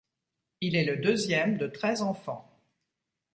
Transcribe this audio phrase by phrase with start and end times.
[0.61, 2.49] Il est le deuxième de treize enfants.